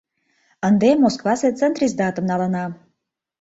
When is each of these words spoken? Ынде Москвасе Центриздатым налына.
Ынде 0.67 0.89
Москвасе 1.03 1.49
Центриздатым 1.59 2.25
налына. 2.31 2.65